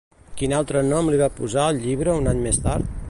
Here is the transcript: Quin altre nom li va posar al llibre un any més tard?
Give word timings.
Quin 0.39 0.53
altre 0.59 0.81
nom 0.87 1.11
li 1.15 1.19
va 1.21 1.29
posar 1.41 1.67
al 1.67 1.83
llibre 1.85 2.17
un 2.23 2.33
any 2.33 2.41
més 2.47 2.63
tard? 2.65 2.97